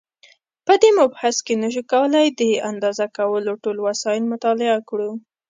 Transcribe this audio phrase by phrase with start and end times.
[0.65, 5.09] په دې مبحث کې نشو کولای د اندازه کولو ټول وسایل مطالعه کړو.